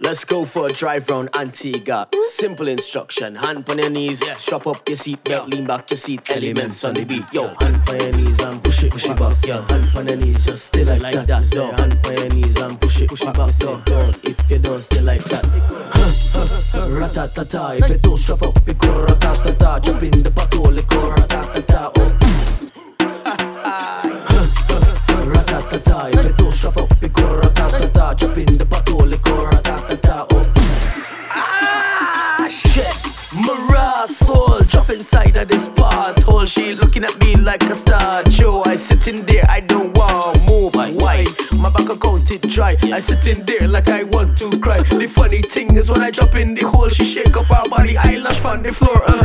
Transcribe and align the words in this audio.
Let's 0.00 0.24
go 0.24 0.44
for 0.44 0.66
a 0.66 0.70
drive 0.70 1.08
round 1.08 1.30
Antigua. 1.36 2.08
Simple 2.30 2.66
instruction. 2.68 3.36
Hand 3.36 3.68
on 3.70 3.78
your 3.78 3.90
knees, 3.90 4.20
strap 4.38 4.66
up 4.66 4.88
your 4.88 4.96
seat 4.96 5.22
belt, 5.22 5.48
lean 5.48 5.66
back 5.66 5.88
your 5.90 5.96
seat, 5.96 6.28
elements 6.30 6.84
on 6.84 6.94
the 6.94 7.04
beat. 7.04 7.24
Yo, 7.32 7.54
hand 7.60 7.88
on 7.88 8.00
your 8.00 8.12
knees 8.12 8.40
and 8.40 8.60
push 8.62 8.82
it, 8.82 8.90
push 8.92 9.08
it 9.08 9.16
back. 9.16 9.36
Yo, 9.46 9.62
hand 9.62 9.96
on 9.96 10.08
your 10.08 10.16
knees, 10.16 10.44
just 10.46 10.66
stay 10.66 10.84
like, 10.84 11.00
like 11.00 11.26
that. 11.26 11.54
Yo, 11.54 11.70
hand 11.72 11.98
on 12.06 12.16
your 12.16 12.28
knees 12.30 12.56
and 12.60 12.80
push 12.80 13.00
it, 13.02 13.08
push 13.08 13.22
it 13.22 13.34
back. 13.34 13.52
Yo, 13.60 13.78
girl, 13.80 14.10
if 14.24 14.50
you 14.50 14.58
don't 14.58 14.82
stay 14.82 15.00
like 15.00 15.22
that. 15.24 15.44
Ratatata, 16.74 17.78
if 17.80 17.88
you 17.88 17.98
don't 17.98 18.18
strap 18.18 18.42
up, 18.42 18.56
it 18.68 18.78
go 18.78 19.06
ratatata. 19.06 19.80
Jump 19.82 20.02
in 20.02 20.10
the 20.10 20.30
patrol, 20.34 20.66
oh, 20.66 20.76
it 20.76 20.86
go 20.88 21.14
ratatata. 21.14 21.92
Oh. 21.96 22.08
ratatata, 25.34 25.96
if 26.14 26.22
you 26.26 26.32
don't 26.34 26.52
strap 26.52 26.76
up, 26.78 26.90
it 27.02 27.12
go 27.12 27.22
ratatata. 27.40 28.14
Jump 28.16 28.38
in 28.38 28.43
soul 34.06 34.60
drop 34.68 34.90
inside 34.90 35.36
of 35.36 35.48
this 35.48 35.68
part 35.68 36.22
hole. 36.22 36.44
She 36.44 36.74
looking 36.74 37.04
at 37.04 37.18
me 37.20 37.34
like 37.36 37.62
a 37.64 37.74
statue. 37.74 38.62
I 38.66 38.76
sitting 38.76 39.16
there, 39.26 39.44
I 39.48 39.60
don't 39.60 39.96
want 39.96 40.38
move. 40.48 40.74
Why? 40.74 41.26
My 41.56 41.70
bank 41.70 41.90
account 41.90 42.30
it 42.30 42.42
dry. 42.42 42.76
I 42.84 43.00
sitting 43.00 43.44
there 43.44 43.66
like 43.68 43.88
I 43.88 44.04
want 44.04 44.38
to 44.38 44.58
cry. 44.60 44.82
The 44.82 45.06
funny 45.06 45.42
thing 45.42 45.76
is 45.76 45.90
when 45.90 46.02
I 46.02 46.10
drop 46.10 46.34
in 46.34 46.54
the 46.54 46.68
hole, 46.68 46.88
she 46.88 47.04
shake 47.04 47.36
up 47.36 47.46
her 47.46 47.68
body, 47.68 47.96
eyelash 47.96 48.40
on 48.44 48.62
the 48.62 48.72
floor. 48.72 49.02
Uh. 49.06 49.24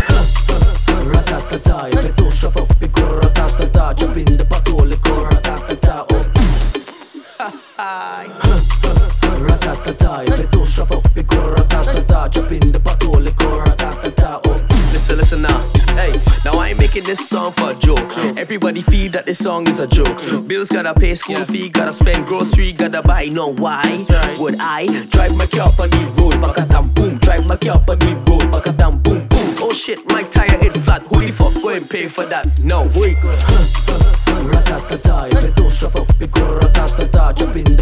Ratatata, 1.12 1.94
if 1.94 2.08
you 2.08 2.14
don't 2.14 2.32
strap 2.32 2.58
up, 2.58 2.72
it 2.82 2.92
go 2.92 3.20
ratatata. 3.20 3.96
Jump 3.98 4.18
in 4.18 4.26
the 4.26 4.46
patrol, 4.50 4.92
it 4.92 5.02
go 5.02 5.30
ratatata. 5.30 6.06
Oh. 6.12 6.16
ratatata, 9.48 10.30
if 10.30 10.38
you 10.42 10.48
don't 10.50 10.66
strap 10.66 10.92
up, 10.92 11.18
it 11.18 11.28
go 11.28 11.56
ratatata. 11.56 12.30
Jump 12.32 12.52
in 12.52 12.60
the 12.60 12.80
patrol, 12.80 12.99
making 17.00 17.10
this 17.10 17.30
song 17.30 17.52
for 17.54 17.72
a 17.72 17.76
joke. 17.76 18.18
Everybody 18.38 18.82
feel 18.82 19.12
that 19.12 19.26
this 19.26 19.40
song 19.40 19.68
is 19.68 19.80
a 19.80 19.88
joke. 19.88 20.48
Bills 20.48 20.70
gotta 20.70 20.94
pay 20.94 21.16
school 21.16 21.44
fee, 21.46 21.70
gotta 21.70 21.94
spend 21.94 22.26
grocery, 22.26 22.74
gotta 22.74 23.02
buy. 23.02 23.26
No 23.26 23.54
why 23.54 24.06
would 24.40 24.56
I 24.60 24.86
drive 25.10 25.36
my 25.38 25.46
car 25.46 25.70
up 25.70 25.80
on 25.80 25.90
the 25.90 25.98
road? 26.18 26.70
Damn 26.70 26.90
boom, 26.94 27.18
drive 27.20 27.48
my 27.48 27.56
car 27.58 27.76
up 27.76 27.90
on 27.90 28.00
the 28.00 28.16
road. 28.28 28.78
Damn 28.78 29.00
boom 29.02 29.28
boom. 29.28 29.56
Oh 29.62 29.74
shit, 29.74 30.06
my 30.12 30.24
tire 30.24 30.58
hit 30.58 30.78
flat. 30.80 31.04
Who 31.04 31.20
the 31.20 31.32
fuck 31.32 31.54
go 31.62 31.70
and 31.70 31.90
pay 31.90 32.08
for 32.08 32.26
that? 32.26 32.48
No, 32.60 32.84
wait. 32.96 33.18
Ratatata, 34.50 35.34
if 35.34 35.48
you 35.48 35.54
don't 35.54 35.72
strap 35.72 35.96
up, 35.96 36.10
it 36.20 36.32
go 36.32 36.60
ratatata. 36.60 37.36
Jump 37.36 37.56
in 37.56 37.79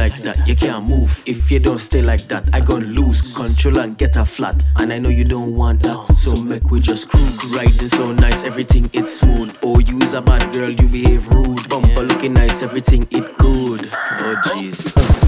like 0.00 0.22
that, 0.22 0.48
you 0.48 0.56
can't 0.56 0.86
move. 0.86 1.22
If 1.26 1.50
you 1.50 1.58
don't 1.58 1.78
stay 1.78 2.00
like 2.00 2.22
that, 2.28 2.48
I 2.54 2.60
gon' 2.60 2.84
lose 2.94 3.34
control 3.34 3.80
and 3.80 3.98
get 3.98 4.16
a 4.16 4.24
flat. 4.24 4.64
And 4.76 4.94
I 4.94 4.98
know 4.98 5.10
you 5.10 5.24
don't 5.24 5.54
want 5.54 5.82
that, 5.82 6.06
so 6.06 6.32
make 6.42 6.70
we 6.70 6.80
just 6.80 7.10
cruise. 7.10 7.54
Riding 7.54 7.88
so 7.88 8.10
nice, 8.10 8.42
everything 8.42 8.88
it's 8.94 9.20
smooth. 9.20 9.54
Oh, 9.62 9.78
you's 9.78 10.14
a 10.14 10.22
bad 10.22 10.54
girl, 10.54 10.70
you 10.70 10.88
behave 10.88 11.28
rude. 11.28 11.68
Bumper 11.68 12.02
looking 12.02 12.32
nice, 12.32 12.62
everything 12.62 13.06
it 13.10 13.36
good. 13.36 13.90
Oh 13.92 14.40
jeez. 14.46 15.19